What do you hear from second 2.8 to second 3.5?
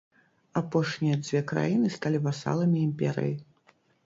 імперыі.